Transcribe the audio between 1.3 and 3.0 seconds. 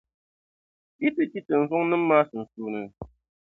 tinzunnim’ maa sunsuuni.